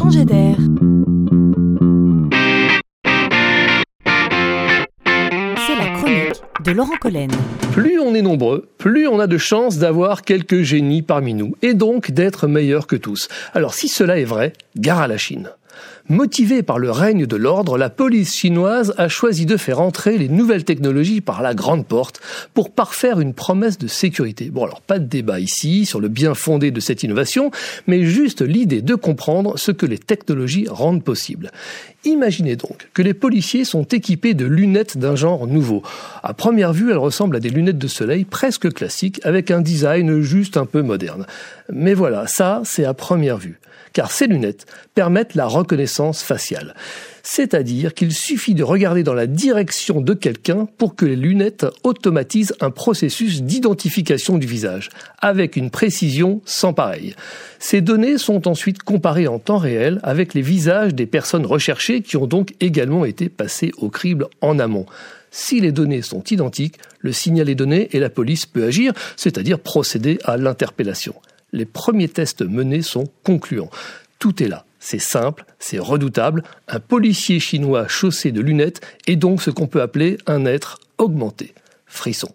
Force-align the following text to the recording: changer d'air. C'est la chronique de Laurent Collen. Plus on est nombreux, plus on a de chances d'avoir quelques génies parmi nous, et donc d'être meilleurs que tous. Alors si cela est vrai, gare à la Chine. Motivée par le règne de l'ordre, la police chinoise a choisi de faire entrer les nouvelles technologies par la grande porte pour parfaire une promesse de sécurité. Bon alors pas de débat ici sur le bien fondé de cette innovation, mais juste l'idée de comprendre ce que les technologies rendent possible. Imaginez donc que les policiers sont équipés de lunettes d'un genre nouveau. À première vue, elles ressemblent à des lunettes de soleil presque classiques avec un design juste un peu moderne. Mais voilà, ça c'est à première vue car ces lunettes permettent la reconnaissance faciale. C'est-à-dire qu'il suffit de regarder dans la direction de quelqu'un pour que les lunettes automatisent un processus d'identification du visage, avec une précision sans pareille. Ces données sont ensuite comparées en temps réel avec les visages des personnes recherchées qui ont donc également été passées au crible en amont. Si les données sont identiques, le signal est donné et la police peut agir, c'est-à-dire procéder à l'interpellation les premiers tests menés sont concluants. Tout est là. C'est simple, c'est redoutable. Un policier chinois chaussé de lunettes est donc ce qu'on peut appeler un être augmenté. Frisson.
changer 0.00 0.24
d'air. 0.24 0.56
C'est 5.66 5.76
la 5.76 5.88
chronique 5.94 6.19
de 6.64 6.72
Laurent 6.72 6.96
Collen. 7.00 7.30
Plus 7.72 7.98
on 8.00 8.14
est 8.14 8.22
nombreux, 8.22 8.68
plus 8.78 9.06
on 9.08 9.20
a 9.20 9.26
de 9.26 9.38
chances 9.38 9.78
d'avoir 9.78 10.22
quelques 10.22 10.62
génies 10.62 11.02
parmi 11.02 11.34
nous, 11.34 11.54
et 11.62 11.74
donc 11.74 12.10
d'être 12.10 12.46
meilleurs 12.46 12.86
que 12.86 12.96
tous. 12.96 13.28
Alors 13.54 13.74
si 13.74 13.88
cela 13.88 14.18
est 14.18 14.24
vrai, 14.24 14.52
gare 14.76 15.00
à 15.00 15.08
la 15.08 15.16
Chine. 15.16 15.50
Motivée 16.08 16.64
par 16.64 16.80
le 16.80 16.90
règne 16.90 17.24
de 17.24 17.36
l'ordre, 17.36 17.78
la 17.78 17.88
police 17.88 18.34
chinoise 18.34 18.94
a 18.98 19.06
choisi 19.06 19.46
de 19.46 19.56
faire 19.56 19.80
entrer 19.80 20.18
les 20.18 20.28
nouvelles 20.28 20.64
technologies 20.64 21.20
par 21.20 21.40
la 21.40 21.54
grande 21.54 21.86
porte 21.86 22.20
pour 22.52 22.72
parfaire 22.72 23.20
une 23.20 23.32
promesse 23.32 23.78
de 23.78 23.86
sécurité. 23.86 24.50
Bon 24.50 24.64
alors 24.64 24.80
pas 24.80 24.98
de 24.98 25.04
débat 25.04 25.38
ici 25.38 25.86
sur 25.86 26.00
le 26.00 26.08
bien 26.08 26.34
fondé 26.34 26.72
de 26.72 26.80
cette 26.80 27.04
innovation, 27.04 27.52
mais 27.86 28.02
juste 28.02 28.42
l'idée 28.42 28.82
de 28.82 28.96
comprendre 28.96 29.56
ce 29.56 29.70
que 29.70 29.86
les 29.86 29.98
technologies 29.98 30.66
rendent 30.68 31.04
possible. 31.04 31.52
Imaginez 32.04 32.56
donc 32.56 32.88
que 32.92 33.02
les 33.02 33.14
policiers 33.14 33.64
sont 33.64 33.84
équipés 33.84 34.34
de 34.34 34.46
lunettes 34.46 34.98
d'un 34.98 35.14
genre 35.14 35.46
nouveau. 35.46 35.82
À 36.22 36.34
première 36.34 36.72
vue, 36.72 36.90
elles 36.90 36.98
ressemblent 36.98 37.36
à 37.36 37.40
des 37.40 37.50
lunettes 37.50 37.78
de 37.78 37.88
soleil 37.88 38.24
presque 38.24 38.72
classiques 38.72 39.20
avec 39.24 39.50
un 39.50 39.60
design 39.60 40.20
juste 40.20 40.56
un 40.56 40.66
peu 40.66 40.82
moderne. 40.82 41.26
Mais 41.72 41.94
voilà, 41.94 42.26
ça 42.26 42.62
c'est 42.64 42.84
à 42.84 42.94
première 42.94 43.38
vue 43.38 43.58
car 43.92 44.10
ces 44.10 44.26
lunettes 44.26 44.66
permettent 44.94 45.34
la 45.34 45.46
reconnaissance 45.46 46.22
faciale. 46.22 46.74
C'est-à-dire 47.22 47.92
qu'il 47.92 48.12
suffit 48.12 48.54
de 48.54 48.62
regarder 48.62 49.02
dans 49.02 49.14
la 49.14 49.26
direction 49.26 50.00
de 50.00 50.14
quelqu'un 50.14 50.66
pour 50.78 50.96
que 50.96 51.04
les 51.04 51.16
lunettes 51.16 51.66
automatisent 51.84 52.54
un 52.60 52.70
processus 52.70 53.42
d'identification 53.42 54.38
du 54.38 54.46
visage, 54.46 54.88
avec 55.20 55.56
une 55.56 55.70
précision 55.70 56.40
sans 56.44 56.72
pareille. 56.72 57.14
Ces 57.58 57.82
données 57.82 58.16
sont 58.16 58.48
ensuite 58.48 58.82
comparées 58.82 59.28
en 59.28 59.38
temps 59.38 59.58
réel 59.58 60.00
avec 60.02 60.32
les 60.32 60.42
visages 60.42 60.94
des 60.94 61.06
personnes 61.06 61.46
recherchées 61.46 62.00
qui 62.00 62.16
ont 62.16 62.26
donc 62.26 62.54
également 62.60 63.04
été 63.04 63.28
passées 63.28 63.72
au 63.76 63.90
crible 63.90 64.26
en 64.40 64.58
amont. 64.58 64.86
Si 65.30 65.60
les 65.60 65.72
données 65.72 66.02
sont 66.02 66.24
identiques, 66.24 66.76
le 66.98 67.12
signal 67.12 67.48
est 67.48 67.54
donné 67.54 67.88
et 67.92 68.00
la 68.00 68.10
police 68.10 68.46
peut 68.46 68.64
agir, 68.64 68.92
c'est-à-dire 69.16 69.58
procéder 69.58 70.18
à 70.24 70.36
l'interpellation 70.36 71.14
les 71.52 71.64
premiers 71.64 72.08
tests 72.08 72.42
menés 72.42 72.82
sont 72.82 73.08
concluants. 73.24 73.70
Tout 74.18 74.42
est 74.42 74.48
là. 74.48 74.64
C'est 74.78 75.00
simple, 75.00 75.44
c'est 75.58 75.78
redoutable. 75.78 76.42
Un 76.68 76.80
policier 76.80 77.38
chinois 77.38 77.86
chaussé 77.86 78.32
de 78.32 78.40
lunettes 78.40 78.80
est 79.06 79.16
donc 79.16 79.42
ce 79.42 79.50
qu'on 79.50 79.66
peut 79.66 79.82
appeler 79.82 80.18
un 80.26 80.46
être 80.46 80.78
augmenté. 80.98 81.54
Frisson. 81.86 82.30